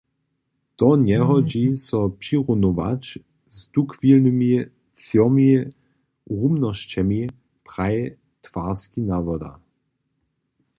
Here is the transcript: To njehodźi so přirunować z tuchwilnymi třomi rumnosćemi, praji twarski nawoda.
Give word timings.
To 0.77 0.87
njehodźi 1.07 1.63
so 1.87 1.99
přirunować 2.21 3.03
z 3.55 3.57
tuchwilnymi 3.73 4.51
třomi 4.97 5.49
rumnosćemi, 6.39 7.19
praji 7.67 8.03
twarski 8.45 8.99
nawoda. 9.11 9.51